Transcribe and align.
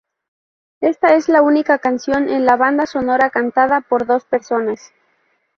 Ésta 0.79 1.13
es 1.13 1.29
la 1.29 1.43
única 1.43 1.77
canción 1.77 2.27
en 2.27 2.43
la 2.47 2.55
banda 2.55 2.87
sonora 2.87 3.29
cantada 3.29 3.81
por 3.81 4.07
dos 4.07 4.25
personas. 4.25 4.91